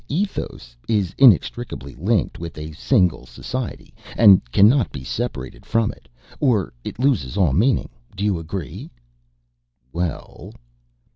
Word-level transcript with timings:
Ethos 0.09 0.75
is 0.87 1.13
inextricably 1.19 1.93
linked 1.93 2.39
with 2.39 2.57
a 2.57 2.71
single 2.71 3.27
society 3.27 3.93
and 4.17 4.41
cannot 4.51 4.91
be 4.91 5.03
separated 5.03 5.63
from 5.63 5.91
it, 5.91 6.09
or 6.39 6.73
it 6.83 6.97
loses 6.97 7.37
all 7.37 7.53
meaning. 7.53 7.89
Do 8.15 8.23
you 8.25 8.39
agree?" 8.39 8.89
"Well...." 9.93 10.55